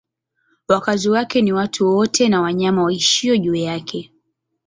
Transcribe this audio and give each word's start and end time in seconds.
Wakazi 0.67 1.09
wake 1.09 1.41
ni 1.41 1.53
watu 1.53 1.87
wote 1.95 2.29
na 2.29 2.41
wanyama 2.41 2.83
waishio 2.83 3.37
juu 3.37 3.55
yake. 3.55 4.13